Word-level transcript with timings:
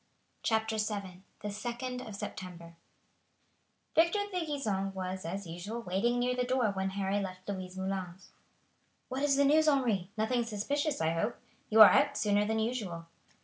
CHAPTER 0.41 0.77
VII 0.77 1.21
The 1.41 1.49
2d 1.49 2.07
of 2.07 2.15
September 2.15 2.73
Victor 3.93 4.21
de 4.33 4.47
Gisons 4.47 4.95
was, 4.95 5.25
as 5.25 5.45
usual, 5.45 5.83
waiting 5.83 6.17
near 6.17 6.35
the 6.35 6.43
door 6.43 6.71
when 6.71 6.89
Harry 6.97 7.19
left 7.19 7.47
Louise 7.47 7.77
Moulin's. 7.77 8.31
"What 9.09 9.21
is 9.21 9.35
the 9.35 9.45
news, 9.45 9.67
Henri? 9.67 10.09
Nothing 10.17 10.43
suspicious, 10.43 11.01
I 11.01 11.11
hope? 11.11 11.35
You 11.69 11.81
are 11.81 11.91
out 11.91 12.17
sooner 12.17 12.45
than 12.45 12.57
usual." 12.57 13.05